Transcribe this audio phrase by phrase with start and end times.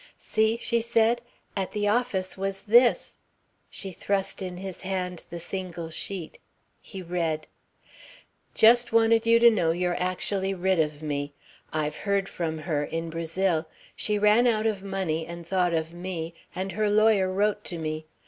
[0.17, 1.21] "See," she said.
[1.55, 3.17] "At the office was this...."
[3.69, 6.39] She thrust in his hand the single sheet.
[6.81, 7.45] He read:"...
[8.55, 11.33] Just wanted you to know you're actually rid of me.
[11.71, 13.67] I've heard from her, in Brazil.
[13.95, 18.07] She ran out of money and thought of me, and her lawyer wrote to me....